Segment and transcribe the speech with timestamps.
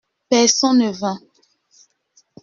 [0.31, 1.19] Personne ne vint.